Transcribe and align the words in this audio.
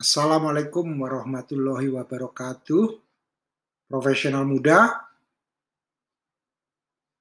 Assalamualaikum 0.00 0.96
warahmatullahi 0.96 1.92
wabarakatuh. 1.92 2.88
Profesional 3.84 4.48
muda, 4.48 4.96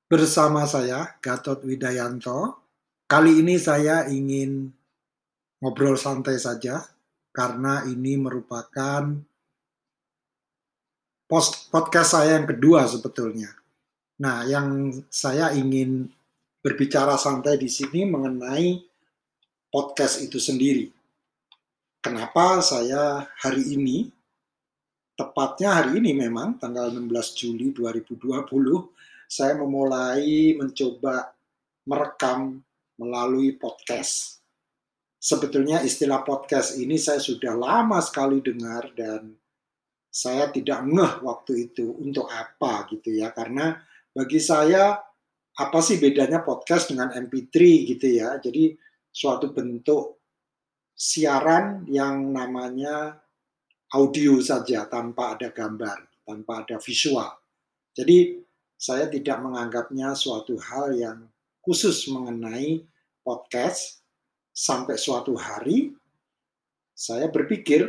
bersama 0.08 0.64
saya 0.64 1.12
Gatot 1.20 1.60
Widayanto. 1.68 2.56
Kali 3.04 3.44
ini 3.44 3.60
saya 3.60 4.08
ingin 4.08 4.72
ngobrol 5.60 6.00
santai 6.00 6.40
saja 6.40 6.80
karena 7.36 7.84
ini 7.84 8.16
merupakan 8.16 9.12
post 11.28 11.68
podcast 11.68 12.16
saya 12.16 12.40
yang 12.40 12.48
kedua 12.48 12.88
sebetulnya. 12.88 13.52
Nah, 14.24 14.48
yang 14.48 14.96
saya 15.12 15.52
ingin 15.52 16.08
berbicara 16.64 17.20
santai 17.20 17.60
di 17.60 17.68
sini 17.68 18.08
mengenai 18.08 18.80
podcast 19.68 20.24
itu 20.24 20.40
sendiri. 20.40 20.99
Kenapa 22.00 22.64
saya 22.64 23.28
hari 23.44 23.76
ini, 23.76 24.08
tepatnya 25.20 25.84
hari 25.84 26.00
ini 26.00 26.16
memang, 26.16 26.56
tanggal 26.56 26.96
16 26.96 27.12
Juli 27.36 27.76
2020, 27.76 28.48
saya 29.28 29.60
memulai 29.60 30.56
mencoba 30.56 31.36
merekam 31.84 32.64
melalui 32.96 33.52
podcast. 33.60 34.40
Sebetulnya 35.20 35.84
istilah 35.84 36.24
podcast 36.24 36.80
ini 36.80 36.96
saya 36.96 37.20
sudah 37.20 37.52
lama 37.52 38.00
sekali 38.00 38.40
dengar 38.40 38.96
dan 38.96 39.36
saya 40.08 40.48
tidak 40.56 40.80
ngeh 40.88 41.14
waktu 41.20 41.68
itu 41.68 42.00
untuk 42.00 42.32
apa 42.32 42.88
gitu 42.96 43.12
ya 43.12 43.36
karena 43.36 43.76
bagi 44.16 44.40
saya 44.40 44.96
apa 45.60 45.80
sih 45.84 46.00
bedanya 46.00 46.48
podcast 46.48 46.96
dengan 46.96 47.12
MP3 47.12 47.52
gitu 47.92 48.08
ya 48.08 48.40
jadi 48.40 48.72
suatu 49.12 49.52
bentuk 49.52 50.19
siaran 51.00 51.88
yang 51.88 52.36
namanya 52.36 53.24
audio 53.96 54.36
saja 54.44 54.84
tanpa 54.92 55.40
ada 55.40 55.48
gambar, 55.56 56.28
tanpa 56.28 56.68
ada 56.68 56.76
visual. 56.84 57.40
Jadi 57.96 58.36
saya 58.76 59.08
tidak 59.08 59.40
menganggapnya 59.40 60.12
suatu 60.12 60.60
hal 60.60 60.92
yang 60.92 61.24
khusus 61.64 62.04
mengenai 62.12 62.84
podcast 63.24 64.04
sampai 64.52 65.00
suatu 65.00 65.40
hari 65.40 65.96
saya 66.92 67.32
berpikir 67.32 67.88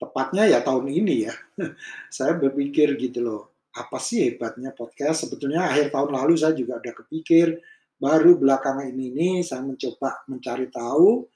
tepatnya 0.00 0.48
ya 0.48 0.64
tahun 0.64 0.88
ini 0.88 1.28
ya. 1.28 1.34
saya 2.16 2.32
berpikir 2.40 2.96
gitu 2.96 3.20
loh, 3.20 3.42
apa 3.76 4.00
sih 4.00 4.24
hebatnya 4.32 4.72
podcast? 4.72 5.28
Sebetulnya 5.28 5.68
akhir 5.68 5.92
tahun 5.92 6.16
lalu 6.16 6.40
saya 6.40 6.56
juga 6.56 6.80
udah 6.80 6.94
kepikir, 7.04 7.60
baru 8.00 8.40
belakangan 8.40 8.88
ini 8.88 9.12
nih 9.12 9.36
saya 9.44 9.60
mencoba 9.60 10.24
mencari 10.32 10.72
tahu 10.72 11.28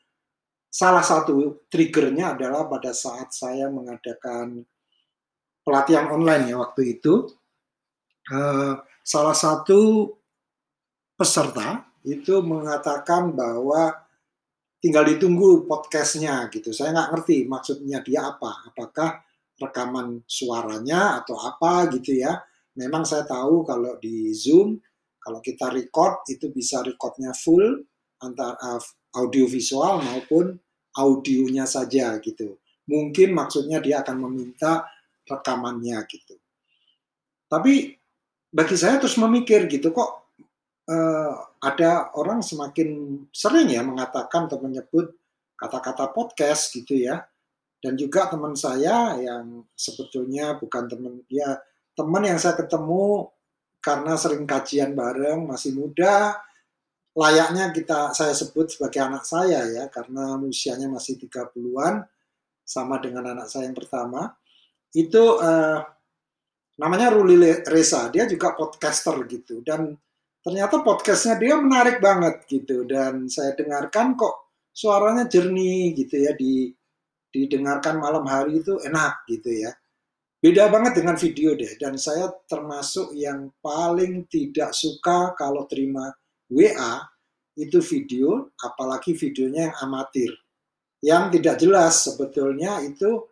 salah 0.77 1.00
satu 1.00 1.64
triggernya 1.72 2.36
adalah 2.36 2.69
pada 2.69 2.92
saat 2.92 3.32
saya 3.32 3.72
mengadakan 3.72 4.60
pelatihan 5.64 6.12
online 6.12 6.52
ya 6.52 6.60
waktu 6.60 7.00
itu 7.00 7.24
uh, 8.28 8.77
salah 9.00 9.32
satu 9.32 10.12
peserta 11.16 11.80
itu 12.04 12.44
mengatakan 12.44 13.32
bahwa 13.32 13.97
tinggal 14.84 15.08
ditunggu 15.08 15.64
podcastnya 15.64 16.44
gitu. 16.52 16.70
Saya 16.77 16.92
nggak 16.92 17.10
ngerti 17.16 17.48
maksudnya 17.48 18.04
dia 18.04 18.28
apa. 18.36 18.69
Apakah 18.69 19.24
rekaman 19.56 20.28
suaranya 20.28 21.24
atau 21.24 21.41
apa 21.41 21.88
gitu 21.97 22.20
ya. 22.20 22.36
Memang 22.77 23.08
saya 23.08 23.24
tahu 23.24 23.64
kalau 23.64 23.97
di 23.97 24.28
zoom 24.36 24.77
kalau 25.19 25.41
kita 25.41 25.72
record 25.72 26.22
itu 26.28 26.52
bisa 26.52 26.84
recordnya 26.84 27.32
full 27.32 27.80
antara 28.20 28.78
audio 29.16 29.48
visual 29.48 30.04
maupun 30.04 30.54
audionya 30.97 31.69
saja 31.69 32.16
gitu. 32.19 32.56
Mungkin 32.89 33.36
maksudnya 33.36 33.78
dia 33.78 34.00
akan 34.00 34.27
meminta 34.27 34.89
rekamannya 35.28 35.98
gitu. 36.08 36.34
Tapi 37.47 37.94
bagi 38.50 38.76
saya 38.78 38.97
terus 38.97 39.20
memikir 39.20 39.69
gitu 39.69 39.93
kok 39.93 40.32
uh, 40.88 41.32
ada 41.60 42.15
orang 42.16 42.41
semakin 42.41 43.20
sering 43.31 43.70
ya 43.70 43.84
mengatakan 43.84 44.48
atau 44.48 44.59
menyebut 44.62 45.12
kata-kata 45.59 46.10
podcast 46.15 46.72
gitu 46.72 46.97
ya. 46.97 47.22
Dan 47.76 47.94
juga 47.94 48.26
teman 48.32 48.56
saya 48.56 49.15
yang 49.20 49.62
sebetulnya 49.76 50.56
bukan 50.56 50.88
teman 50.88 51.22
ya 51.28 51.60
teman 51.93 52.25
yang 52.25 52.41
saya 52.41 52.56
ketemu 52.59 53.31
karena 53.84 54.19
sering 54.19 54.43
kajian 54.49 54.97
bareng 54.97 55.47
masih 55.47 55.76
muda 55.76 56.41
layaknya 57.16 57.72
kita 57.72 58.12
saya 58.12 58.37
sebut 58.37 58.69
sebagai 58.69 59.00
anak 59.00 59.25
saya 59.25 59.65
ya 59.72 59.88
karena 59.88 60.37
usianya 60.37 60.93
masih 60.93 61.16
30-an 61.16 62.04
sama 62.60 63.00
dengan 63.00 63.32
anak 63.32 63.49
saya 63.49 63.72
yang 63.72 63.78
pertama. 63.78 64.37
Itu 64.93 65.41
uh, 65.41 65.81
namanya 66.76 67.15
Ruli 67.16 67.65
Reza. 67.65 68.12
Dia 68.12 68.28
juga 68.28 68.53
podcaster 68.53 69.16
gitu. 69.32 69.65
Dan 69.65 69.97
ternyata 70.44 70.84
podcastnya 70.84 71.41
dia 71.41 71.56
menarik 71.56 72.05
banget 72.05 72.44
gitu. 72.53 72.84
Dan 72.84 73.32
saya 73.32 73.56
dengarkan 73.56 74.12
kok 74.12 74.53
suaranya 74.76 75.25
jernih 75.25 75.97
gitu 75.97 76.21
ya 76.21 76.37
di 76.37 76.69
didengarkan 77.32 78.00
malam 78.00 78.25
hari 78.28 78.60
itu 78.60 78.76
enak 78.84 79.25
gitu 79.25 79.49
ya. 79.53 79.72
Beda 80.37 80.69
banget 80.69 81.00
dengan 81.00 81.16
video 81.16 81.56
deh. 81.56 81.81
Dan 81.81 81.97
saya 81.97 82.28
termasuk 82.44 83.16
yang 83.16 83.49
paling 83.65 84.28
tidak 84.28 84.76
suka 84.76 85.32
kalau 85.32 85.65
terima 85.65 86.12
WA 86.52 87.02
itu 87.56 87.80
video, 87.80 88.52
apalagi 88.60 89.16
videonya 89.16 89.72
yang 89.72 89.76
amatir, 89.88 90.30
yang 91.00 91.32
tidak 91.32 91.56
jelas 91.56 92.04
sebetulnya 92.04 92.84
itu 92.84 93.24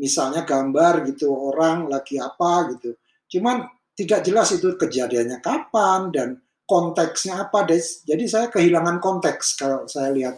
misalnya 0.00 0.44
gambar 0.44 1.04
gitu 1.08 1.32
orang 1.32 1.88
lagi 1.88 2.16
apa 2.16 2.72
gitu, 2.76 2.96
cuman 3.36 3.68
tidak 3.96 4.24
jelas 4.24 4.52
itu 4.52 4.76
kejadiannya 4.76 5.40
kapan 5.40 6.12
dan 6.12 6.28
konteksnya 6.68 7.46
apa, 7.48 7.64
jadi 8.04 8.24
saya 8.26 8.46
kehilangan 8.50 8.98
konteks 8.98 9.56
kalau 9.56 9.86
saya 9.86 10.12
lihat 10.12 10.36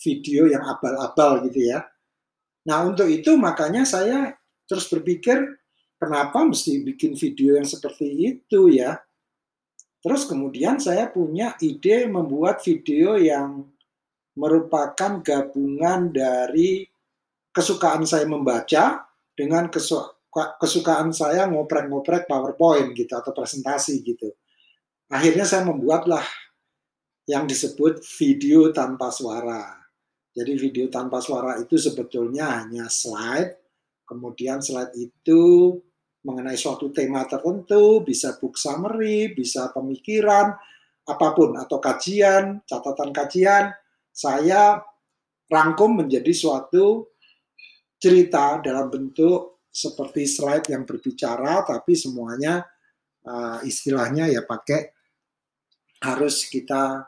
video 0.00 0.46
yang 0.46 0.62
abal-abal 0.62 1.44
gitu 1.48 1.68
ya. 1.72 1.82
Nah 2.64 2.84
untuk 2.88 3.10
itu 3.10 3.36
makanya 3.36 3.84
saya 3.84 4.32
terus 4.64 4.88
berpikir 4.88 5.40
kenapa 6.00 6.44
mesti 6.44 6.80
bikin 6.80 7.12
video 7.16 7.60
yang 7.60 7.68
seperti 7.68 8.06
itu 8.12 8.72
ya 8.72 8.96
Terus 10.04 10.28
kemudian 10.28 10.76
saya 10.76 11.08
punya 11.08 11.56
ide 11.64 12.04
membuat 12.04 12.60
video 12.60 13.16
yang 13.16 13.64
merupakan 14.36 15.24
gabungan 15.24 16.12
dari 16.12 16.84
kesukaan 17.48 18.04
saya 18.04 18.28
membaca 18.28 19.08
dengan 19.32 19.72
kesukaan 20.60 21.08
saya 21.16 21.48
ngoprek-ngoprek 21.48 22.28
PowerPoint 22.28 22.92
gitu 22.92 23.16
atau 23.16 23.32
presentasi 23.32 24.04
gitu. 24.04 24.28
Akhirnya 25.08 25.48
saya 25.48 25.64
membuatlah 25.64 26.26
yang 27.24 27.48
disebut 27.48 28.04
video 28.20 28.76
tanpa 28.76 29.08
suara. 29.08 29.80
Jadi 30.36 30.52
video 30.60 30.92
tanpa 30.92 31.24
suara 31.24 31.56
itu 31.62 31.80
sebetulnya 31.80 32.60
hanya 32.60 32.92
slide, 32.92 33.56
kemudian 34.04 34.60
slide 34.60 34.92
itu 34.98 35.78
mengenai 36.24 36.56
suatu 36.56 36.88
tema 36.88 37.28
tertentu, 37.28 38.00
bisa 38.00 38.40
book 38.40 38.56
summary, 38.56 39.36
bisa 39.36 39.68
pemikiran, 39.70 40.56
apa 41.04 41.28
pun, 41.36 41.52
atau 41.60 41.76
kajian, 41.78 42.64
catatan 42.64 43.12
kajian, 43.12 43.76
saya 44.08 44.80
rangkum 45.52 46.00
menjadi 46.00 46.32
suatu 46.32 47.12
cerita 48.00 48.64
dalam 48.64 48.88
bentuk 48.88 49.64
seperti 49.68 50.24
slide 50.24 50.64
yang 50.72 50.88
berbicara, 50.88 51.60
tapi 51.68 51.92
semuanya 51.92 52.64
uh, 53.28 53.60
istilahnya 53.60 54.32
ya 54.32 54.48
pakai 54.48 54.92
harus 56.04 56.48
kita 56.48 57.04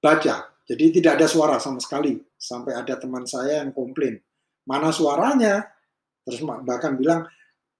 baca. 0.00 0.36
Jadi 0.64 1.00
tidak 1.00 1.20
ada 1.20 1.28
suara 1.28 1.56
sama 1.60 1.76
sekali. 1.76 2.16
Sampai 2.40 2.72
ada 2.72 2.96
teman 2.96 3.28
saya 3.28 3.60
yang 3.60 3.72
komplain, 3.72 4.20
mana 4.64 4.88
suaranya? 4.88 5.64
Terus 6.24 6.40
bahkan 6.44 6.96
bilang, 6.96 7.28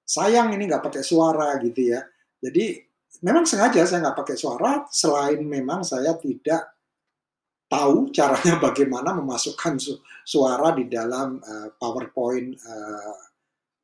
sayang 0.05 0.53
ini 0.53 0.69
nggak 0.69 0.85
pakai 0.85 1.03
suara 1.03 1.57
gitu 1.65 1.93
ya. 1.93 2.05
Jadi 2.39 2.77
memang 3.25 3.49
sengaja 3.49 3.83
saya 3.89 4.05
nggak 4.05 4.19
pakai 4.21 4.37
suara 4.37 4.85
selain 4.93 5.41
memang 5.41 5.81
saya 5.81 6.13
tidak 6.21 6.77
tahu 7.67 8.13
caranya 8.13 8.61
bagaimana 8.71 9.17
memasukkan 9.17 9.75
su 9.81 9.97
suara 10.25 10.77
di 10.77 10.87
dalam 10.87 11.41
uh, 11.41 11.69
PowerPoint 11.77 12.55
uh, 12.61 13.17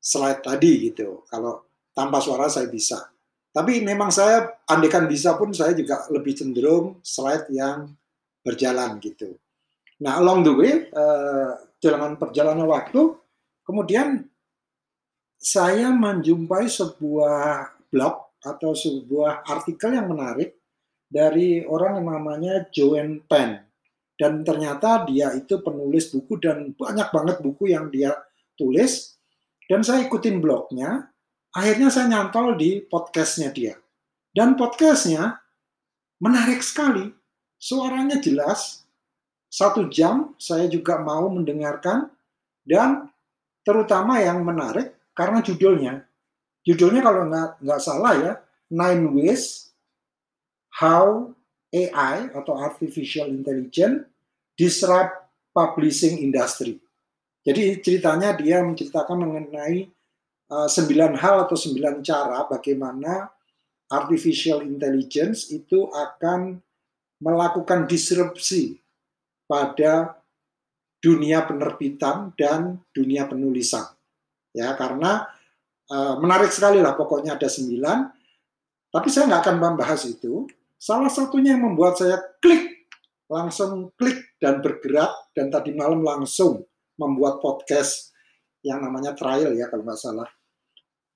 slide 0.01 0.45
tadi 0.45 0.93
gitu. 0.93 1.25
Kalau 1.29 1.67
tanpa 1.97 2.21
suara 2.21 2.47
saya 2.49 2.69
bisa. 2.69 3.11
Tapi 3.51 3.83
memang 3.83 4.15
saya 4.15 4.63
andekan 4.71 5.11
bisa 5.11 5.35
pun 5.35 5.51
saya 5.51 5.75
juga 5.75 6.07
lebih 6.15 6.39
cenderung 6.39 7.03
slide 7.03 7.51
yang 7.51 7.91
berjalan 8.47 9.03
gitu. 9.03 9.35
Nah, 10.01 10.23
along 10.23 10.47
the 10.47 10.53
way, 10.55 10.73
uh, 10.95 11.59
jalan 11.83 12.17
perjalanan 12.17 12.65
waktu, 12.65 13.11
kemudian 13.67 14.25
saya 15.41 15.89
menjumpai 15.89 16.69
sebuah 16.69 17.73
blog 17.89 18.37
atau 18.45 18.77
sebuah 18.77 19.49
artikel 19.49 19.97
yang 19.97 20.13
menarik 20.13 20.61
dari 21.09 21.65
orang 21.65 22.05
yang 22.05 22.13
namanya 22.13 22.55
Joanne 22.69 23.25
Penn. 23.25 23.57
Dan 24.21 24.45
ternyata 24.45 25.09
dia 25.09 25.33
itu 25.33 25.65
penulis 25.65 26.13
buku 26.13 26.37
dan 26.37 26.77
banyak 26.77 27.09
banget 27.09 27.37
buku 27.41 27.73
yang 27.73 27.89
dia 27.89 28.13
tulis 28.53 29.17
dan 29.65 29.81
saya 29.81 30.05
ikutin 30.05 30.45
blognya. 30.45 31.09
Akhirnya 31.57 31.89
saya 31.89 32.07
nyantol 32.13 32.55
di 32.61 32.85
podcastnya 32.85 33.49
dia. 33.49 33.81
Dan 34.31 34.61
podcastnya 34.61 35.41
menarik 36.21 36.61
sekali. 36.61 37.09
Suaranya 37.57 38.21
jelas. 38.21 38.85
Satu 39.51 39.89
jam 39.89 40.37
saya 40.37 40.69
juga 40.69 41.01
mau 41.01 41.33
mendengarkan. 41.33 42.13
Dan 42.61 43.09
terutama 43.65 44.21
yang 44.21 44.45
menarik 44.45 45.00
karena 45.17 45.43
judulnya. 45.45 46.05
Judulnya 46.67 47.01
kalau 47.01 47.27
nggak, 47.29 47.81
salah 47.81 48.15
ya, 48.17 48.33
Nine 48.69 49.05
Ways 49.17 49.73
How 50.77 51.33
AI 51.73 52.31
atau 52.35 52.55
Artificial 52.57 53.31
Intelligence 53.31 54.07
Disrupt 54.55 55.15
Publishing 55.51 56.21
Industry. 56.21 56.79
Jadi 57.41 57.81
ceritanya 57.81 58.37
dia 58.37 58.61
menceritakan 58.61 59.17
mengenai 59.17 59.89
uh, 60.53 60.69
sembilan 60.69 61.17
hal 61.17 61.49
atau 61.49 61.57
sembilan 61.57 62.05
cara 62.05 62.45
bagaimana 62.45 63.25
artificial 63.91 64.63
intelligence 64.63 65.51
itu 65.51 65.91
akan 65.91 66.61
melakukan 67.21 67.91
disrupsi 67.91 68.79
pada 69.51 70.15
dunia 71.03 71.43
penerbitan 71.43 72.31
dan 72.39 72.79
dunia 72.95 73.27
penulisan. 73.27 73.89
Ya, 74.51 74.75
karena 74.75 75.31
uh, 75.91 76.19
menarik 76.19 76.51
sekali 76.51 76.83
lah 76.83 76.95
pokoknya 76.95 77.39
ada 77.39 77.47
sembilan. 77.51 77.99
Tapi 78.91 79.07
saya 79.07 79.31
nggak 79.31 79.43
akan 79.47 79.57
membahas 79.59 80.03
itu. 80.11 80.51
Salah 80.81 81.13
satunya 81.13 81.55
yang 81.55 81.71
membuat 81.71 82.01
saya 82.01 82.19
klik, 82.43 82.89
langsung 83.31 83.95
klik 83.95 84.35
dan 84.43 84.59
bergerak 84.59 85.13
dan 85.37 85.53
tadi 85.53 85.71
malam 85.77 86.03
langsung 86.03 86.67
membuat 86.99 87.39
podcast 87.39 88.11
yang 88.67 88.83
namanya 88.85 89.17
trial 89.17 89.55
ya 89.55 89.69
kalau 89.71 89.87
nggak 89.87 90.01
salah. 90.01 90.29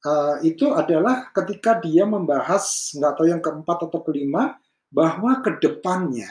Uh, 0.04 0.37
itu 0.44 0.69
adalah 0.69 1.32
ketika 1.32 1.80
dia 1.80 2.04
membahas 2.04 2.92
nggak 2.92 3.12
tahu 3.16 3.26
yang 3.26 3.40
keempat 3.40 3.88
atau 3.88 4.00
kelima 4.04 4.60
bahwa 4.92 5.40
ke 5.40 5.56
depannya 5.58 6.28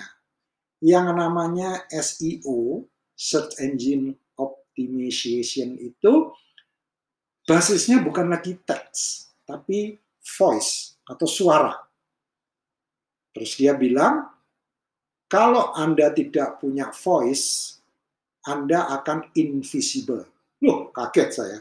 yang 0.78 1.10
namanya 1.10 1.82
SEO 1.90 2.86
(Search 3.18 3.58
Engine 3.58 4.14
Optimization) 4.38 5.74
itu 5.82 6.30
basisnya 7.44 8.00
bukan 8.00 8.32
lagi 8.32 8.56
teks 8.64 9.32
tapi 9.44 10.00
voice 10.24 10.96
atau 11.04 11.28
suara. 11.28 11.76
Terus 13.34 13.58
dia 13.60 13.74
bilang 13.76 14.30
kalau 15.28 15.74
Anda 15.74 16.14
tidak 16.14 16.62
punya 16.62 16.94
voice, 16.94 17.74
anda 18.44 18.92
akan 18.92 19.32
invisible. 19.40 20.28
Loh, 20.60 20.92
kaget 20.92 21.30
saya. 21.32 21.60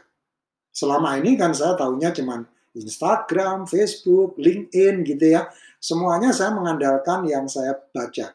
Selama 0.74 1.14
ini 1.18 1.38
kan 1.38 1.54
saya 1.54 1.78
tahunya 1.78 2.10
cuman 2.10 2.42
Instagram, 2.74 3.70
Facebook, 3.70 4.34
LinkedIn 4.34 5.06
gitu 5.06 5.38
ya. 5.38 5.46
Semuanya 5.78 6.34
saya 6.34 6.50
mengandalkan 6.54 7.22
yang 7.30 7.46
saya 7.46 7.76
baca. 7.76 8.34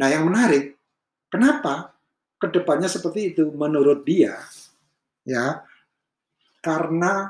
Nah, 0.00 0.08
yang 0.08 0.24
menarik, 0.24 0.76
kenapa 1.28 1.92
ke 2.40 2.48
depannya 2.48 2.88
seperti 2.88 3.36
itu 3.36 3.52
menurut 3.52 4.08
dia? 4.08 4.40
Ya, 5.28 5.60
karena 6.62 7.28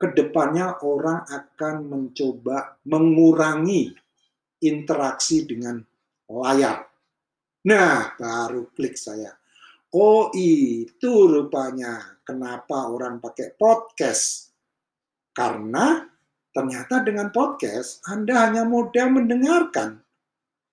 ke 0.00 0.10
depannya 0.10 0.82
orang 0.82 1.22
akan 1.28 1.86
mencoba 1.86 2.82
mengurangi 2.90 3.92
interaksi 4.66 5.46
dengan 5.46 5.78
layar. 6.26 6.82
Nah, 7.68 8.18
baru 8.18 8.74
klik 8.74 8.98
saya. 8.98 9.30
Oh 9.94 10.32
itu 10.34 11.30
rupanya 11.30 12.18
kenapa 12.26 12.90
orang 12.90 13.22
pakai 13.22 13.54
podcast. 13.54 14.50
Karena 15.30 16.02
ternyata 16.50 17.04
dengan 17.04 17.30
podcast 17.30 18.02
Anda 18.08 18.48
hanya 18.48 18.66
mudah 18.66 19.06
mendengarkan. 19.06 20.02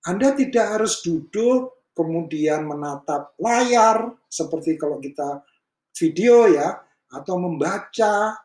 Anda 0.08 0.32
tidak 0.34 0.80
harus 0.80 1.04
duduk 1.04 1.92
kemudian 1.92 2.64
menatap 2.64 3.36
layar 3.36 4.16
seperti 4.26 4.80
kalau 4.80 4.96
kita 4.98 5.44
video 5.92 6.48
ya 6.48 6.80
atau 7.10 7.36
membaca. 7.36 8.38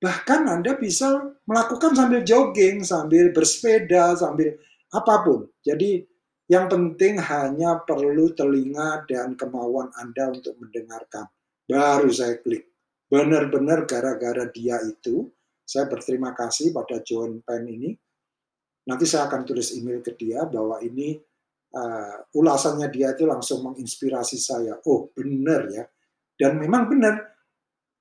Bahkan 0.00 0.40
Anda 0.48 0.80
bisa 0.80 1.36
melakukan 1.44 1.92
sambil 1.92 2.24
jogging, 2.24 2.80
sambil 2.86 3.36
bersepeda, 3.36 4.16
sambil 4.16 4.56
apa 4.90 5.14
pun. 5.22 5.44
Jadi 5.60 6.00
yang 6.50 6.66
penting 6.66 7.20
hanya 7.20 7.78
perlu 7.86 8.34
telinga 8.34 9.06
dan 9.06 9.38
kemauan 9.38 9.92
Anda 9.94 10.34
untuk 10.34 10.58
mendengarkan. 10.58 11.30
Baru 11.68 12.10
saya 12.10 12.40
klik. 12.42 12.66
Benar-benar 13.06 13.86
gara-gara 13.86 14.46
dia 14.50 14.82
itu, 14.82 15.30
saya 15.62 15.86
berterima 15.86 16.34
kasih 16.34 16.74
pada 16.74 16.98
John 17.06 17.38
Penn 17.46 17.70
ini. 17.70 17.94
Nanti 18.90 19.06
saya 19.06 19.30
akan 19.30 19.46
tulis 19.46 19.70
email 19.78 20.02
ke 20.02 20.18
dia 20.18 20.42
bahwa 20.42 20.82
ini 20.82 21.14
uh, 21.74 22.26
ulasannya 22.34 22.90
dia 22.90 23.14
itu 23.14 23.22
langsung 23.30 23.70
menginspirasi 23.70 24.34
saya. 24.34 24.74
Oh 24.90 25.14
benar 25.14 25.70
ya. 25.70 25.86
Dan 26.34 26.58
memang 26.58 26.90
benar. 26.90 27.29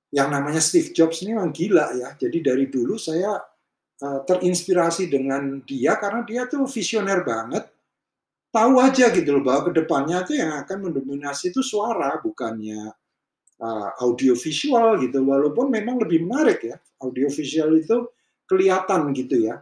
Yang 0.09 0.27
namanya 0.33 0.61
Steve 0.61 0.89
Jobs 0.93 1.21
ini 1.21 1.37
memang 1.37 1.53
gila 1.53 1.93
ya. 1.93 2.09
Jadi 2.17 2.41
dari 2.41 2.65
dulu 2.65 2.97
saya 2.97 3.37
uh, 4.01 4.19
terinspirasi 4.25 5.05
dengan 5.09 5.61
dia 5.61 5.97
karena 6.01 6.25
dia 6.25 6.49
tuh 6.49 6.65
visioner 6.65 7.21
banget. 7.21 7.69
Tahu 8.49 8.81
aja 8.81 9.13
gitu 9.13 9.37
loh 9.37 9.45
bahwa 9.45 9.69
ke 9.69 9.77
depannya 9.77 10.25
itu 10.25 10.41
yang 10.41 10.57
akan 10.65 10.89
mendominasi 10.89 11.53
itu 11.53 11.61
suara 11.61 12.17
bukannya 12.17 12.89
uh, 13.61 13.89
audio 14.01 14.33
visual 14.33 14.97
gitu. 14.97 15.21
Walaupun 15.21 15.69
memang 15.69 16.01
lebih 16.01 16.25
menarik 16.25 16.65
ya 16.65 16.81
audio 17.05 17.29
visual 17.29 17.77
itu 17.77 18.09
kelihatan 18.49 19.13
gitu 19.13 19.45
ya. 19.45 19.61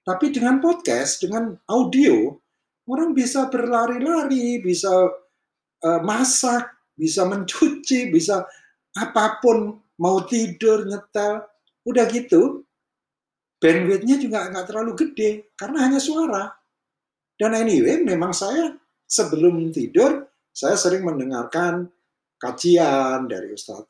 Tapi 0.00 0.32
dengan 0.32 0.64
podcast 0.64 1.20
dengan 1.20 1.52
audio 1.68 2.32
orang 2.88 3.12
bisa 3.12 3.52
berlari-lari 3.52 4.64
bisa 4.64 5.12
uh, 5.84 6.00
masak 6.00 6.72
bisa 6.96 7.24
mencuci 7.28 8.08
bisa 8.12 8.44
apa 8.98 9.38
pun 9.38 9.78
mau 10.00 10.24
tidur 10.26 10.86
nyetel 10.86 11.44
udah 11.86 12.04
gitu 12.10 12.64
bandwidthnya 13.60 14.16
juga 14.18 14.48
nggak 14.50 14.66
terlalu 14.66 14.92
gede 14.98 15.52
karena 15.54 15.86
hanya 15.86 16.00
suara 16.00 16.60
dan 17.40 17.56
anyway, 17.56 18.04
memang 18.04 18.36
saya 18.36 18.76
sebelum 19.08 19.72
tidur, 19.72 20.28
saya 20.52 20.76
sering 20.76 21.08
mendengarkan 21.08 21.88
kajian 22.36 23.24
dari 23.24 23.56
Ustadz 23.56 23.88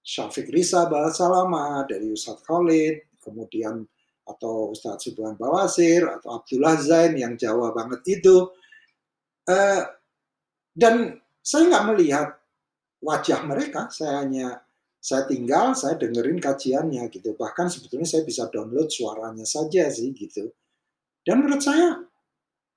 Syafiq 0.00 0.48
Risa 0.48 0.88
Salama, 1.12 1.84
dari 1.84 2.08
Ustadz 2.08 2.40
Khalid, 2.48 3.20
kemudian 3.20 3.84
atau 4.24 4.72
Ustadz 4.72 5.04
Subhan 5.04 5.36
Bawasir, 5.36 6.08
atau 6.08 6.40
Abdullah 6.40 6.80
Zain 6.80 7.12
yang 7.12 7.36
Jawa 7.36 7.76
banget 7.76 8.00
itu. 8.08 8.48
Uh, 9.44 9.84
dan 10.72 11.20
saya 11.44 11.68
nggak 11.68 11.86
melihat 11.92 12.40
wajah 13.02 13.42
mereka, 13.44 13.90
saya 13.90 14.22
hanya 14.22 14.62
saya 15.02 15.26
tinggal, 15.26 15.74
saya 15.74 15.98
dengerin 15.98 16.38
kajiannya 16.38 17.10
gitu. 17.10 17.34
Bahkan 17.34 17.66
sebetulnya 17.66 18.06
saya 18.06 18.22
bisa 18.22 18.46
download 18.48 18.86
suaranya 18.86 19.42
saja 19.42 19.90
sih 19.90 20.14
gitu. 20.14 20.54
Dan 21.26 21.42
menurut 21.42 21.62
saya 21.62 21.98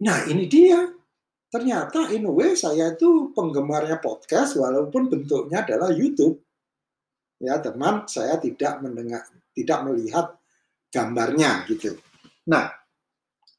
Nah 0.03 0.27
ini 0.27 0.49
dia. 0.49 0.91
Ternyata 1.47 2.11
in 2.11 2.27
a 2.27 2.33
way 2.33 2.51
saya 2.57 2.91
itu 2.91 3.31
penggemarnya 3.31 4.03
podcast 4.03 4.59
walaupun 4.59 5.07
bentuknya 5.07 5.63
adalah 5.63 5.87
YouTube. 5.93 6.43
Ya 7.39 7.63
teman, 7.63 8.03
saya 8.11 8.35
tidak 8.43 8.83
mendengar, 8.83 9.23
tidak 9.55 9.79
melihat 9.87 10.35
gambarnya 10.91 11.63
gitu. 11.71 11.95
Nah, 12.51 12.75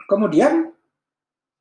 kemudian 0.09 0.77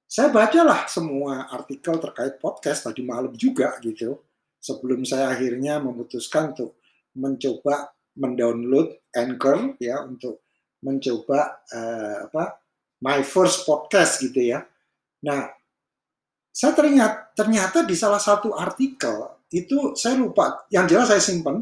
saya 0.07 0.27
bacalah 0.31 0.87
semua 0.91 1.47
artikel 1.51 1.95
terkait 2.03 2.35
podcast 2.39 2.87
tadi 2.91 3.03
malam 3.03 3.31
juga 3.35 3.79
gitu. 3.79 4.19
Sebelum 4.65 5.05
saya 5.05 5.29
akhirnya 5.29 5.77
memutuskan 5.77 6.57
untuk 6.57 6.81
mencoba 7.13 7.93
mendownload 8.17 9.13
Anchor 9.13 9.77
ya 9.77 10.01
untuk 10.01 10.41
mencoba 10.81 11.61
uh, 11.69 12.25
apa 12.25 12.65
my 13.05 13.21
first 13.21 13.69
podcast 13.69 14.17
gitu 14.25 14.41
ya. 14.41 14.65
Nah, 15.21 15.53
saya 16.49 16.73
ternyata, 16.73 17.29
ternyata 17.37 17.85
di 17.85 17.93
salah 17.93 18.17
satu 18.17 18.57
artikel 18.57 19.37
itu 19.53 19.93
saya 19.93 20.17
lupa, 20.17 20.65
yang 20.73 20.89
jelas 20.89 21.13
saya 21.13 21.21
simpan, 21.21 21.61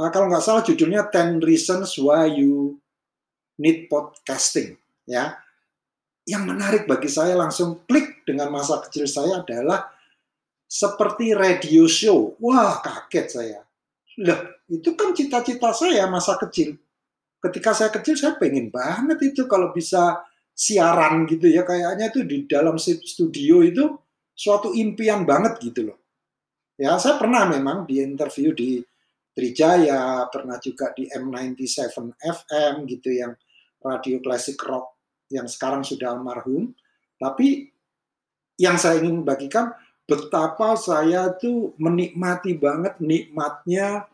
uh, 0.00 0.08
kalau 0.08 0.32
nggak 0.32 0.44
salah 0.44 0.64
judulnya 0.64 1.12
10 1.12 1.42
Reasons 1.44 2.00
Why 2.00 2.32
You 2.32 2.80
Need 3.60 3.92
Podcasting. 3.92 4.80
Ya, 5.04 5.36
yang 6.22 6.46
menarik 6.46 6.86
bagi 6.86 7.10
saya 7.10 7.34
langsung 7.34 7.82
klik 7.90 8.22
dengan 8.22 8.54
masa 8.54 8.78
kecil 8.86 9.10
saya 9.10 9.42
adalah 9.42 9.90
seperti 10.72 11.36
radio 11.36 11.84
show. 11.84 12.32
Wah, 12.40 12.80
kaget 12.80 13.26
saya. 13.28 13.60
Loh, 14.24 14.40
itu 14.72 14.96
kan 14.96 15.12
cita-cita 15.12 15.76
saya 15.76 16.08
masa 16.08 16.40
kecil. 16.40 16.80
Ketika 17.44 17.76
saya 17.76 17.92
kecil, 17.92 18.16
saya 18.16 18.40
pengen 18.40 18.72
banget 18.72 19.20
itu 19.20 19.44
kalau 19.44 19.68
bisa 19.76 20.24
siaran 20.52 21.24
gitu 21.28 21.48
ya 21.48 21.64
kayaknya 21.64 22.12
itu 22.12 22.20
di 22.28 22.44
dalam 22.44 22.76
studio 22.76 23.64
itu 23.64 23.84
suatu 24.32 24.72
impian 24.72 25.28
banget 25.28 25.60
gitu 25.60 25.92
loh. 25.92 25.98
Ya, 26.80 26.96
saya 26.96 27.20
pernah 27.20 27.44
memang 27.44 27.84
di 27.84 28.00
interview 28.00 28.56
di 28.56 28.80
Trijaya, 29.32 30.28
pernah 30.28 30.60
juga 30.60 30.92
di 30.92 31.08
M97 31.08 31.88
FM 32.20 32.84
gitu 32.84 33.08
yang 33.12 33.32
radio 33.80 34.20
klasik 34.20 34.60
rock 34.64 35.00
yang 35.32 35.48
sekarang 35.48 35.84
sudah 35.84 36.16
almarhum. 36.16 36.72
Tapi 37.16 37.64
yang 38.60 38.76
saya 38.76 39.00
ingin 39.00 39.24
bagikan 39.24 39.72
betapa 40.06 40.74
saya 40.74 41.30
tuh 41.36 41.72
menikmati 41.78 42.58
banget 42.58 42.98
nikmatnya 42.98 44.06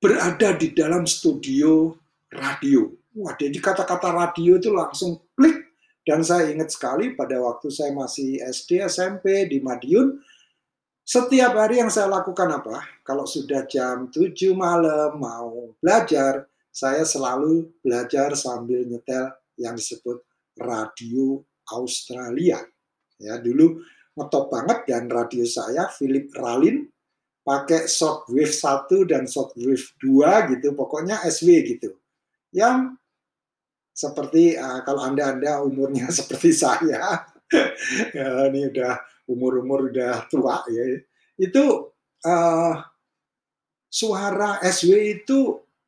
berada 0.00 0.54
di 0.56 0.72
dalam 0.72 1.04
studio 1.04 1.96
radio. 2.32 2.92
Wah, 3.16 3.32
jadi 3.32 3.56
kata-kata 3.56 4.12
radio 4.12 4.60
itu 4.60 4.68
langsung 4.68 5.24
klik 5.32 5.66
dan 6.04 6.20
saya 6.20 6.52
ingat 6.52 6.70
sekali 6.70 7.16
pada 7.16 7.40
waktu 7.40 7.72
saya 7.72 7.90
masih 7.96 8.38
SD, 8.44 8.84
SMP 8.86 9.48
di 9.48 9.58
Madiun, 9.58 10.20
setiap 11.06 11.54
hari 11.54 11.78
yang 11.78 11.88
saya 11.88 12.10
lakukan 12.10 12.50
apa? 12.50 12.82
Kalau 13.06 13.24
sudah 13.24 13.64
jam 13.70 14.10
7 14.10 14.34
malam 14.52 15.16
mau 15.16 15.72
belajar, 15.78 16.50
saya 16.74 17.06
selalu 17.08 17.70
belajar 17.80 18.34
sambil 18.34 18.84
nyetel 18.84 19.32
yang 19.56 19.78
disebut 19.78 20.20
radio 20.58 21.40
Australia. 21.72 22.60
Ya, 23.16 23.40
dulu 23.40 23.80
ngetop 24.16 24.48
banget 24.48 24.88
dan 24.88 25.12
radio 25.12 25.44
saya 25.44 25.92
Philip 25.92 26.32
Ralin 26.32 26.88
pakai 27.46 27.86
shortwave 27.86 28.50
1 28.50 28.90
dan 29.06 29.28
shortwave 29.30 29.84
2 30.02 30.50
gitu, 30.56 30.74
pokoknya 30.74 31.22
SW 31.30 31.62
gitu. 31.62 31.94
Yang 32.50 32.98
seperti 33.94 34.58
uh, 34.58 34.82
kalau 34.82 35.04
Anda-anda 35.06 35.62
umurnya 35.62 36.10
seperti 36.18 36.50
saya, 36.56 37.22
ya, 38.16 38.28
ini 38.50 38.72
udah 38.72 38.98
umur-umur 39.30 39.90
udah 39.90 40.26
tua 40.30 40.62
ya 40.70 41.02
itu 41.36 41.64
uh, 42.24 42.74
suara 43.90 44.62
SW 44.62 45.20
itu 45.20 45.38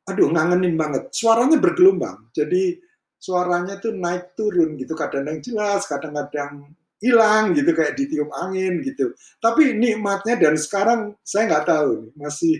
aduh 0.05 0.29
ngangenin 0.31 0.75
banget 0.75 1.09
suaranya 1.15 1.57
bergelombang 1.57 2.29
jadi 2.35 2.77
suaranya 3.19 3.79
tuh 3.79 3.95
naik 3.95 4.35
turun 4.35 4.79
gitu 4.79 4.95
kadang-kadang 4.95 5.39
jelas 5.43 5.87
kadang-kadang 5.87 6.71
hilang 6.99 7.55
gitu 7.55 7.71
kayak 7.71 7.95
ditiup 7.95 8.27
angin 8.35 8.83
gitu 8.83 9.15
tapi 9.39 9.71
nikmatnya 9.75 10.35
dan 10.35 10.55
sekarang 10.59 11.15
saya 11.23 11.47
nggak 11.47 11.65
tahu 11.67 12.11
masih 12.19 12.59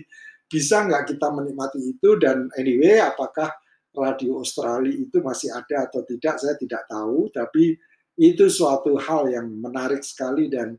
bisa 0.50 0.82
nggak 0.84 1.12
kita 1.14 1.28
menikmati 1.30 1.78
itu 1.78 2.16
dan 2.18 2.48
anyway 2.56 2.98
apakah 2.98 3.52
radio 3.92 4.40
Australia 4.40 4.90
itu 4.90 5.20
masih 5.20 5.52
ada 5.52 5.86
atau 5.86 6.02
tidak 6.08 6.40
saya 6.40 6.56
tidak 6.56 6.82
tahu 6.88 7.28
tapi 7.30 7.76
itu 8.20 8.48
suatu 8.48 8.96
hal 9.00 9.28
yang 9.32 9.48
menarik 9.48 10.04
sekali 10.04 10.48
dan 10.48 10.76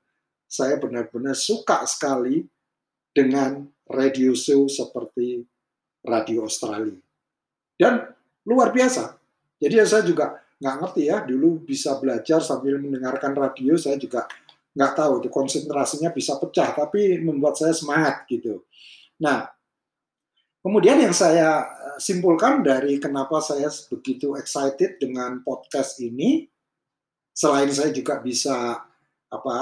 saya 0.51 0.75
benar-benar 0.77 1.33
suka 1.33 1.87
sekali 1.87 2.43
dengan 3.15 3.67
radio 3.87 4.35
show 4.35 4.67
seperti 4.67 5.43
Radio 6.01 6.49
Australia. 6.49 6.97
Dan 7.77 8.01
luar 8.45 8.73
biasa. 8.73 9.15
Jadi 9.61 9.73
ya 9.77 9.85
saya 9.85 10.01
juga 10.01 10.33
nggak 10.61 10.75
ngerti 10.77 11.01
ya, 11.09 11.25
dulu 11.25 11.65
bisa 11.65 11.97
belajar 11.97 12.37
sambil 12.45 12.77
mendengarkan 12.77 13.33
radio, 13.33 13.73
saya 13.81 13.97
juga 13.97 14.29
nggak 14.77 14.93
tahu, 14.93 15.13
itu 15.25 15.29
konsentrasinya 15.33 16.13
bisa 16.13 16.37
pecah, 16.37 16.77
tapi 16.77 17.17
membuat 17.17 17.57
saya 17.57 17.73
semangat 17.73 18.29
gitu. 18.29 18.61
Nah, 19.19 19.49
kemudian 20.61 21.01
yang 21.01 21.17
saya 21.17 21.65
eh, 21.65 21.97
simpulkan 21.97 22.61
dari 22.61 23.01
kenapa 23.01 23.41
saya 23.41 23.67
begitu 23.89 24.37
excited 24.37 25.01
dengan 25.01 25.41
podcast 25.41 25.97
ini, 25.97 26.45
selain 27.33 27.73
saya 27.73 27.89
juga 27.89 28.21
bisa 28.21 28.85
apa 29.31 29.57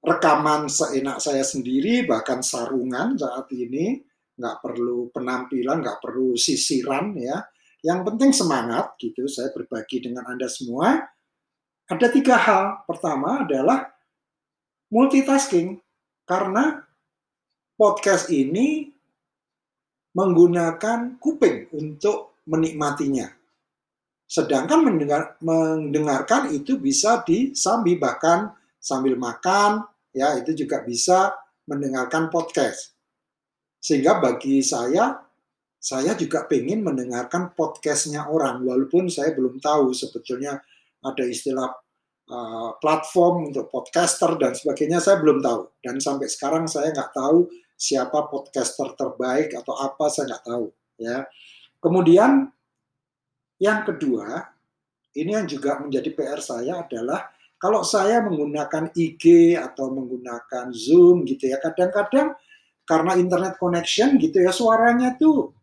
rekaman 0.00 0.70
seenak 0.70 1.18
saya 1.20 1.44
sendiri 1.44 2.08
bahkan 2.08 2.40
sarungan 2.40 3.18
saat 3.18 3.50
ini 3.52 4.00
nggak 4.36 4.56
perlu 4.64 5.10
penampilan 5.12 5.84
nggak 5.84 6.00
perlu 6.00 6.36
sisiran 6.38 7.12
ya 7.16 7.42
yang 7.84 8.04
penting 8.06 8.32
semangat 8.32 8.96
gitu 8.96 9.28
saya 9.28 9.52
berbagi 9.52 10.00
dengan 10.04 10.24
anda 10.28 10.48
semua. 10.48 11.04
Ada 11.86 12.10
tiga 12.10 12.36
hal. 12.38 12.82
Pertama 12.88 13.46
adalah 13.46 13.90
multitasking 14.90 15.78
karena 16.26 16.82
podcast 17.76 18.32
ini 18.32 18.90
menggunakan 20.16 21.20
kuping 21.20 21.68
untuk 21.76 22.40
menikmatinya. 22.48 23.28
Sedangkan 24.26 24.82
mendengar, 24.82 25.38
mendengarkan 25.38 26.50
itu 26.50 26.80
bisa 26.80 27.22
disambi 27.22 27.94
bahkan 27.94 28.50
sambil 28.80 29.14
makan, 29.14 29.86
ya 30.10 30.34
itu 30.40 30.66
juga 30.66 30.82
bisa 30.82 31.36
mendengarkan 31.68 32.32
podcast. 32.32 32.96
Sehingga 33.78 34.18
bagi 34.18 34.64
saya, 34.64 35.25
saya 35.76 36.18
juga 36.18 36.48
pengen 36.50 36.82
mendengarkan 36.82 37.54
podcastnya 37.54 38.26
orang, 38.26 38.64
walaupun 38.64 39.06
saya 39.06 39.36
belum 39.36 39.62
tahu 39.62 39.94
sebetulnya 39.94 40.58
ada 41.04 41.24
istilah 41.24 41.70
uh, 42.26 42.70
platform 42.82 43.54
untuk 43.54 43.70
podcaster 43.70 44.34
dan 44.40 44.56
sebagainya, 44.56 44.98
saya 44.98 45.22
belum 45.22 45.38
tahu. 45.38 45.78
Dan 45.78 46.02
sampai 46.02 46.26
sekarang 46.26 46.66
saya 46.66 46.90
nggak 46.90 47.12
tahu 47.14 47.46
siapa 47.76 48.26
podcaster 48.26 48.96
terbaik 48.98 49.54
atau 49.54 49.76
apa, 49.78 50.10
saya 50.10 50.34
nggak 50.34 50.44
tahu. 50.48 50.66
Ya. 50.98 51.28
Kemudian 51.78 52.50
yang 53.62 53.80
kedua, 53.86 54.52
ini 55.16 55.32
yang 55.32 55.48
juga 55.48 55.80
menjadi 55.80 56.10
PR 56.12 56.40
saya 56.44 56.84
adalah 56.84 57.32
kalau 57.56 57.80
saya 57.80 58.20
menggunakan 58.20 58.92
IG 58.92 59.56
atau 59.56 59.88
menggunakan 59.88 60.68
Zoom 60.76 61.24
gitu 61.24 61.48
ya, 61.48 61.56
kadang-kadang 61.56 62.36
karena 62.84 63.12
internet 63.16 63.56
connection 63.56 64.20
gitu 64.20 64.44
ya, 64.44 64.52
suaranya 64.52 65.16
tuh 65.16 65.55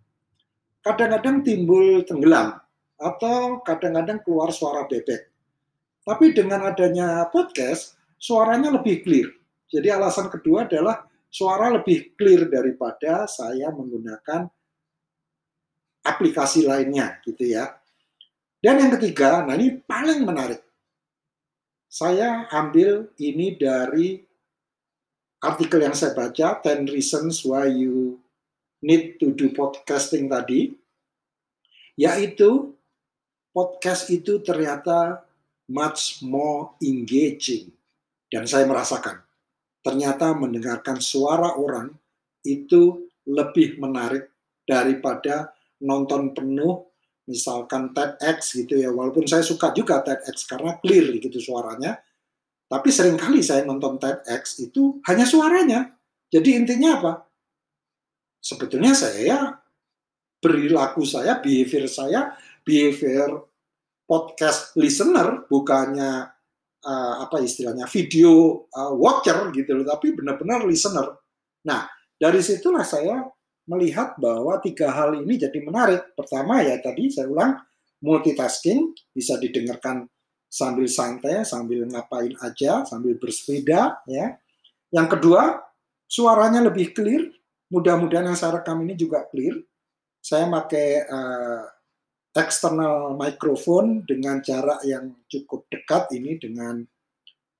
kadang-kadang 0.83 1.41
timbul 1.41 2.03
tenggelam 2.03 2.59
atau 2.99 3.63
kadang-kadang 3.63 4.19
keluar 4.21 4.51
suara 4.51 4.83
bebek. 4.85 5.31
Tapi 6.03 6.35
dengan 6.35 6.67
adanya 6.67 7.31
podcast, 7.31 7.95
suaranya 8.19 8.75
lebih 8.75 9.01
clear. 9.07 9.31
Jadi 9.71 9.87
alasan 9.87 10.27
kedua 10.27 10.67
adalah 10.67 11.07
suara 11.31 11.71
lebih 11.71 12.13
clear 12.19 12.51
daripada 12.51 13.25
saya 13.25 13.71
menggunakan 13.71 14.45
aplikasi 16.03 16.67
lainnya 16.67 17.23
gitu 17.23 17.47
ya. 17.47 17.71
Dan 18.59 18.79
yang 18.79 18.91
ketiga, 18.99 19.43
nah 19.43 19.55
ini 19.55 19.79
paling 19.83 20.23
menarik. 20.23 20.63
Saya 21.87 22.47
ambil 22.51 23.11
ini 23.19 23.55
dari 23.59 24.23
artikel 25.43 25.83
yang 25.83 25.95
saya 25.95 26.15
baca, 26.15 26.63
10 26.63 26.87
Reasons 26.87 27.43
Why 27.43 27.67
You 27.71 28.22
Need 28.83 29.23
to 29.23 29.31
Do 29.31 29.55
Podcasting 29.55 30.27
tadi, 30.27 30.75
yaitu 31.95 32.75
podcast 33.55 34.11
itu 34.11 34.43
ternyata 34.43 35.23
much 35.71 36.19
more 36.19 36.75
engaging. 36.83 37.71
Dan 38.27 38.43
saya 38.49 38.67
merasakan, 38.67 39.23
ternyata 39.85 40.35
mendengarkan 40.35 40.99
suara 40.99 41.55
orang 41.55 41.95
itu 42.43 43.07
lebih 43.29 43.79
menarik 43.79 44.27
daripada 44.67 45.53
nonton 45.79 46.35
penuh 46.35 46.91
misalkan 47.23 47.95
TEDx 47.95 48.59
gitu 48.59 48.83
ya, 48.83 48.91
walaupun 48.91 49.23
saya 49.23 49.45
suka 49.47 49.71
juga 49.71 50.03
TEDx 50.03 50.43
karena 50.43 50.75
clear 50.83 51.07
gitu 51.23 51.39
suaranya, 51.39 51.95
tapi 52.67 52.89
sering 52.91 53.15
kali 53.15 53.39
saya 53.39 53.63
nonton 53.63 53.95
TEDx 53.95 54.59
itu 54.59 54.99
hanya 55.07 55.23
suaranya. 55.23 55.93
Jadi 56.27 56.57
intinya 56.57 56.99
apa? 56.99 57.13
Sebetulnya 58.43 58.91
saya 58.91 59.55
perilaku 60.43 61.07
saya, 61.07 61.39
behavior 61.39 61.87
saya, 61.87 62.35
behavior 62.67 63.47
podcast 64.03 64.75
listener 64.75 65.47
bukannya 65.47 66.27
uh, 66.83 67.15
apa 67.23 67.39
istilahnya 67.39 67.87
video 67.87 68.67
uh, 68.67 68.91
watcher 68.91 69.47
gitu 69.55 69.79
loh, 69.79 69.87
tapi 69.87 70.11
benar-benar 70.11 70.67
listener. 70.67 71.23
Nah, 71.63 71.87
dari 72.19 72.43
situlah 72.43 72.83
saya 72.83 73.23
melihat 73.71 74.19
bahwa 74.19 74.59
tiga 74.59 74.91
hal 74.91 75.23
ini 75.23 75.39
jadi 75.39 75.55
menarik. 75.63 76.11
Pertama 76.19 76.59
ya 76.59 76.75
tadi 76.83 77.07
saya 77.07 77.31
ulang 77.31 77.55
multitasking 78.03 78.91
bisa 79.15 79.39
didengarkan 79.39 80.03
sambil 80.51 80.85
santai, 80.91 81.47
sambil 81.47 81.87
ngapain 81.87 82.35
aja, 82.43 82.83
sambil 82.83 83.15
bersepeda 83.15 84.03
ya. 84.05 84.35
Yang 84.91 85.07
kedua, 85.17 85.63
suaranya 86.05 86.61
lebih 86.67 86.91
clear. 86.93 87.31
Mudah-mudahan 87.73 88.29
yang 88.29 88.37
saya 88.37 88.61
rekam 88.61 88.85
ini 88.85 88.93
juga 88.93 89.25
clear. 89.25 89.57
Saya 90.21 90.45
pakai 90.45 91.09
uh, 91.09 91.65
external 92.37 93.17
microphone 93.17 94.05
dengan 94.05 94.45
jarak 94.45 94.85
yang 94.85 95.17
cukup 95.25 95.65
dekat 95.73 96.13
ini 96.13 96.37
dengan 96.37 96.85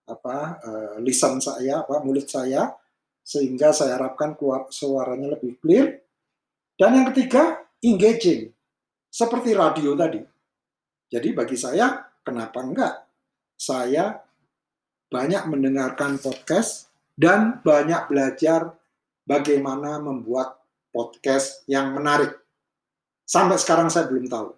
apa 0.06 0.62
uh, 0.62 0.96
lisan 1.02 1.42
saya, 1.42 1.82
apa 1.82 2.06
mulut 2.06 2.30
saya 2.30 2.70
sehingga 3.26 3.74
saya 3.74 3.98
harapkan 3.98 4.38
suaranya 4.70 5.34
lebih 5.34 5.58
clear. 5.58 5.98
Dan 6.78 7.02
yang 7.02 7.08
ketiga, 7.10 7.66
engaging. 7.82 8.54
Seperti 9.10 9.58
radio 9.58 9.98
tadi. 9.98 10.22
Jadi 11.10 11.30
bagi 11.34 11.58
saya, 11.58 12.02
kenapa 12.22 12.62
enggak? 12.62 12.94
Saya 13.58 14.18
banyak 15.10 15.46
mendengarkan 15.50 16.18
podcast 16.18 16.90
dan 17.14 17.62
banyak 17.62 18.10
belajar 18.10 18.74
bagaimana 19.24 20.00
membuat 20.00 20.60
podcast 20.94 21.66
yang 21.66 21.96
menarik. 21.96 22.32
Sampai 23.24 23.58
sekarang 23.58 23.90
saya 23.90 24.06
belum 24.08 24.30
tahu 24.30 24.54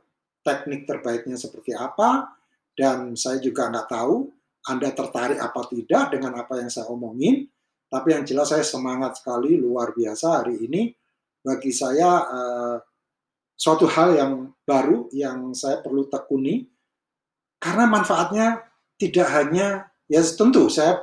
teknik 0.45 0.85
terbaiknya 0.85 1.39
seperti 1.39 1.73
apa, 1.73 2.35
dan 2.75 3.15
saya 3.15 3.41
juga 3.41 3.71
nggak 3.71 3.89
tahu 3.89 4.29
Anda 4.65 4.91
tertarik 4.91 5.39
apa 5.39 5.61
tidak 5.69 6.03
dengan 6.13 6.35
apa 6.41 6.59
yang 6.59 6.69
saya 6.69 6.89
omongin. 6.89 7.47
Tapi 7.85 8.17
yang 8.17 8.25
jelas 8.25 8.49
saya 8.51 8.65
semangat 8.65 9.21
sekali, 9.21 9.55
luar 9.55 9.93
biasa 9.93 10.43
hari 10.43 10.57
ini. 10.65 10.89
Bagi 11.45 11.69
saya 11.69 12.25
uh, 12.25 12.77
suatu 13.55 13.87
hal 13.87 14.17
yang 14.17 14.33
baru 14.67 15.07
yang 15.15 15.53
saya 15.55 15.79
perlu 15.79 16.09
tekuni 16.09 16.65
karena 17.61 17.85
manfaatnya 17.87 18.65
tidak 18.99 19.29
hanya 19.31 19.87
ya 20.11 20.21
tentu 20.21 20.67
saya 20.67 21.01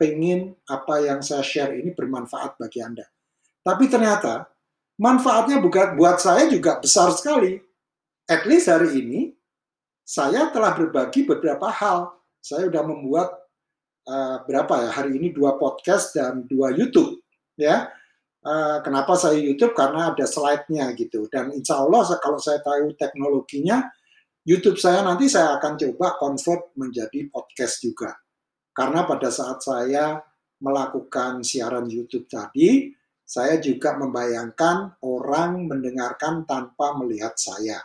pengen 0.00 0.56
apa 0.64 1.04
yang 1.04 1.20
saya 1.20 1.44
share 1.44 1.76
ini 1.76 1.92
bermanfaat 1.92 2.56
bagi 2.56 2.80
Anda. 2.80 3.04
Tapi 3.60 3.84
ternyata 3.92 4.48
manfaatnya 4.96 5.60
buat 5.60 6.16
saya 6.16 6.48
juga 6.48 6.80
besar 6.80 7.12
sekali. 7.12 7.60
At 8.24 8.48
least 8.48 8.72
hari 8.72 8.96
ini 9.04 9.20
saya 10.08 10.48
telah 10.48 10.72
berbagi 10.72 11.28
beberapa 11.28 11.68
hal. 11.68 12.16
Saya 12.40 12.72
sudah 12.72 12.80
membuat 12.80 13.28
uh, 14.08 14.40
berapa 14.48 14.88
ya 14.88 14.90
hari 14.96 15.20
ini 15.20 15.36
dua 15.36 15.60
podcast 15.60 16.16
dan 16.16 16.48
dua 16.48 16.72
YouTube 16.72 17.20
ya. 17.60 17.92
Uh, 18.40 18.80
kenapa 18.80 19.20
saya 19.20 19.36
YouTube? 19.36 19.76
Karena 19.76 20.16
ada 20.16 20.24
slide-nya 20.24 20.96
gitu. 20.96 21.28
Dan 21.28 21.52
insya 21.52 21.84
Allah 21.84 22.08
kalau 22.24 22.40
saya 22.40 22.64
tahu 22.64 22.96
teknologinya, 22.96 23.84
YouTube 24.48 24.80
saya 24.80 25.04
nanti 25.04 25.28
saya 25.28 25.60
akan 25.60 25.76
coba 25.76 26.16
convert 26.16 26.72
menjadi 26.72 27.28
podcast 27.28 27.84
juga. 27.84 28.16
Karena 28.70 29.04
pada 29.04 29.28
saat 29.28 29.60
saya 29.60 30.22
melakukan 30.60 31.42
siaran 31.42 31.88
YouTube 31.88 32.28
tadi, 32.30 32.92
saya 33.24 33.62
juga 33.62 33.94
membayangkan 33.94 34.98
orang 35.06 35.70
mendengarkan 35.70 36.42
tanpa 36.44 36.98
melihat 36.98 37.38
saya. 37.38 37.78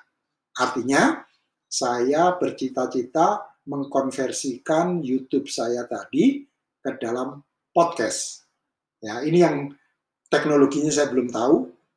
Artinya, 0.57 1.21
saya 1.69 2.33
bercita-cita 2.39 3.59
mengkonversikan 3.69 5.01
YouTube 5.01 5.49
saya 5.49 5.85
tadi 5.85 6.45
ke 6.81 6.91
dalam 6.97 7.41
podcast. 7.73 8.45
Ya, 9.01 9.21
ini 9.21 9.41
yang 9.41 9.69
teknologinya 10.29 10.89
saya 10.89 11.13
belum 11.13 11.29
tahu. 11.29 11.55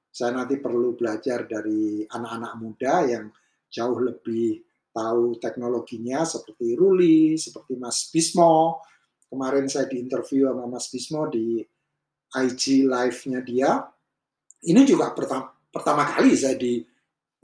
Saya 0.09 0.35
nanti 0.35 0.59
perlu 0.59 0.97
belajar 0.99 1.47
dari 1.47 2.05
anak-anak 2.05 2.53
muda 2.59 2.95
yang 3.07 3.33
jauh 3.69 4.01
lebih 4.01 4.68
tahu 4.99 5.39
teknologinya 5.39 6.27
seperti 6.27 6.75
Ruli, 6.75 7.39
seperti 7.39 7.79
Mas 7.79 8.11
Bismo. 8.11 8.83
Kemarin 9.31 9.71
saya 9.71 9.87
diinterview 9.87 10.51
sama 10.51 10.67
Mas 10.67 10.91
Bismo 10.91 11.31
di 11.31 11.63
IG 12.35 12.91
live-nya 12.91 13.41
dia. 13.47 13.71
Ini 14.67 14.83
juga 14.83 15.15
pertama, 15.15 15.55
pertama 15.71 16.03
kali 16.03 16.35
saya 16.35 16.59
di 16.59 16.83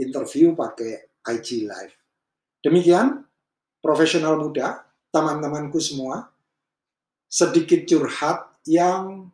interview 0.03 0.59
pakai 0.59 1.23
IG 1.23 1.63
live. 1.63 1.95
Demikian 2.59 3.23
profesional 3.79 4.41
muda, 4.41 4.83
teman-temanku 5.15 5.79
semua, 5.79 6.27
sedikit 7.29 7.85
curhat 7.87 8.51
yang 8.67 9.29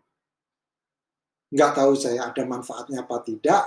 nggak 1.50 1.72
tahu 1.72 1.94
saya 1.94 2.28
ada 2.28 2.42
manfaatnya 2.44 3.06
apa 3.06 3.22
tidak, 3.22 3.62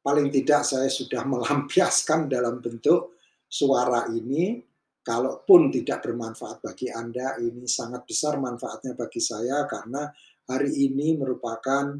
paling 0.00 0.30
tidak 0.30 0.62
saya 0.62 0.86
sudah 0.86 1.26
melampiaskan 1.26 2.30
dalam 2.30 2.62
bentuk 2.62 3.17
suara 3.48 4.06
ini 4.12 4.60
kalaupun 5.00 5.72
tidak 5.72 6.04
bermanfaat 6.04 6.60
bagi 6.60 6.92
Anda 6.92 7.40
ini 7.40 7.64
sangat 7.64 8.04
besar 8.04 8.36
manfaatnya 8.36 8.92
bagi 8.92 9.24
saya 9.24 9.64
karena 9.64 10.12
hari 10.44 10.84
ini 10.84 11.16
merupakan 11.16 11.96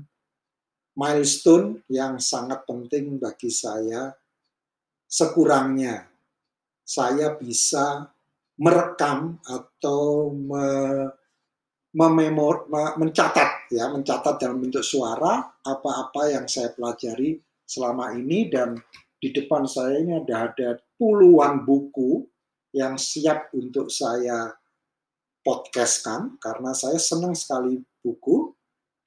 milestone 0.93 1.88
yang 1.88 2.21
sangat 2.21 2.69
penting 2.69 3.17
bagi 3.17 3.49
saya. 3.49 4.12
Sekurangnya 5.09 6.05
saya 6.85 7.33
bisa 7.40 8.12
merekam 8.61 9.40
atau 9.49 10.29
me, 10.37 10.68
mememor, 11.96 12.68
mencatat 13.01 13.72
ya 13.72 13.88
mencatat 13.88 14.37
dalam 14.37 14.61
bentuk 14.61 14.85
suara 14.85 15.49
apa-apa 15.64 16.33
yang 16.33 16.44
saya 16.44 16.72
pelajari 16.72 17.40
selama 17.64 18.16
ini 18.16 18.49
dan 18.49 18.77
di 19.20 19.33
depan 19.33 19.64
saya 19.64 20.01
ini 20.01 20.16
ada 20.16 20.53
ada 20.53 20.68
puluhan 20.98 21.62
buku 21.62 22.26
yang 22.74 22.98
siap 23.00 23.54
untuk 23.56 23.88
saya 23.88 24.52
podcastkan 25.40 26.37
karena 26.37 26.76
saya 26.76 27.00
senang 27.00 27.32
sekali 27.32 27.80
buku. 28.02 28.52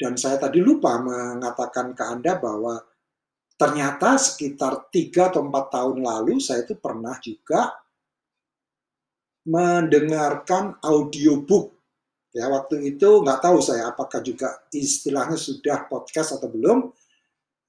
Dan 0.01 0.17
saya 0.17 0.41
tadi 0.41 0.58
lupa 0.58 0.97
mengatakan 0.97 1.93
ke 1.93 2.01
Anda 2.01 2.41
bahwa 2.41 2.82
ternyata 3.54 4.17
sekitar 4.17 4.89
tiga 4.89 5.30
atau 5.30 5.45
empat 5.45 5.69
tahun 5.69 6.01
lalu 6.01 6.41
saya 6.41 6.65
itu 6.65 6.73
pernah 6.73 7.13
juga 7.21 7.77
mendengarkan 9.45 10.82
audiobook. 10.82 11.77
Ya 12.34 12.49
waktu 12.49 12.97
itu 12.97 13.21
nggak 13.21 13.45
tahu 13.45 13.62
saya 13.62 13.93
apakah 13.93 14.25
juga 14.25 14.65
istilahnya 14.73 15.38
sudah 15.38 15.86
podcast 15.86 16.41
atau 16.41 16.49
belum 16.49 16.89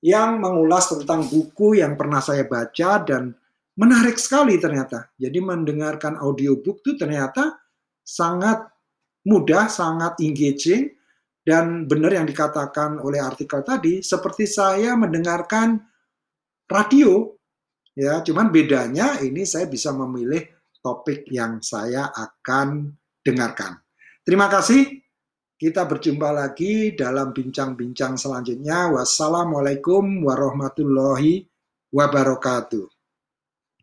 yang 0.01 0.41
mengulas 0.41 0.89
tentang 0.89 1.29
buku 1.29 1.85
yang 1.85 2.01
pernah 2.01 2.25
saya 2.25 2.49
baca 2.49 3.03
dan 3.05 3.37
menarik 3.79 4.21
sekali 4.21 4.61
ternyata. 4.61 5.13
Jadi 5.17 5.39
mendengarkan 5.41 6.21
audiobook 6.21 6.85
itu 6.85 6.99
ternyata 6.99 7.57
sangat 8.03 8.69
mudah, 9.25 9.71
sangat 9.71 10.19
engaging 10.21 10.91
dan 11.43 11.91
benar 11.91 12.15
yang 12.15 12.27
dikatakan 12.27 13.03
oleh 13.03 13.19
artikel 13.19 13.67
tadi 13.67 13.99
seperti 13.99 14.47
saya 14.47 14.95
mendengarkan 14.95 15.79
radio 16.71 17.27
ya, 17.99 18.23
cuman 18.23 18.55
bedanya 18.55 19.19
ini 19.23 19.43
saya 19.43 19.67
bisa 19.67 19.91
memilih 19.91 20.43
topik 20.83 21.27
yang 21.31 21.63
saya 21.63 22.11
akan 22.15 22.91
dengarkan. 23.23 23.79
Terima 24.23 24.47
kasih. 24.51 25.03
Kita 25.59 25.87
berjumpa 25.87 26.35
lagi 26.35 26.91
dalam 26.99 27.31
bincang-bincang 27.31 28.19
selanjutnya. 28.19 28.91
Wassalamualaikum 28.91 30.27
warahmatullahi 30.27 31.47
wabarakatuh. 31.95 33.02